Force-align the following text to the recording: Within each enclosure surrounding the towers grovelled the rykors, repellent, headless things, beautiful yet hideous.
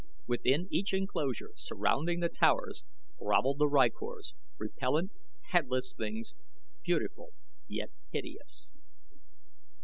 Within 0.25 0.67
each 0.71 0.95
enclosure 0.95 1.51
surrounding 1.55 2.21
the 2.21 2.27
towers 2.27 2.83
grovelled 3.19 3.59
the 3.59 3.67
rykors, 3.67 4.33
repellent, 4.57 5.11
headless 5.51 5.93
things, 5.93 6.33
beautiful 6.83 7.33
yet 7.67 7.91
hideous. 8.11 8.71